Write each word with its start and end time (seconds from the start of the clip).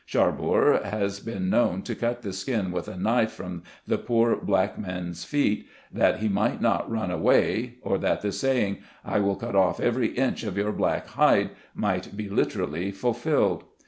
Charbour 0.07 0.81
has 0.83 1.19
been 1.19 1.47
known 1.51 1.83
to 1.83 1.93
cut 1.93 2.23
the 2.23 2.33
skin 2.33 2.71
with 2.71 2.87
a 2.87 2.97
knife 2.97 3.31
from 3.33 3.61
the 3.85 3.99
poor 3.99 4.35
black 4.35 4.79
man's 4.79 5.23
feet, 5.25 5.67
that 5.93 6.17
he 6.21 6.27
might 6.27 6.59
not 6.59 6.89
run 6.89 7.11
away, 7.11 7.75
or 7.83 7.99
that 7.99 8.23
the 8.23 8.31
saying," 8.31 8.79
I 9.15 9.19
will 9.19 9.35
cut 9.35 9.55
off 9.55 9.79
every 9.79 10.07
inch 10.13 10.43
of 10.43 10.57
your 10.57 10.71
black 10.71 11.05
hide," 11.09 11.51
might 11.75 12.17
be 12.17 12.29
literally 12.29 12.91
fulfilled. 12.91 13.65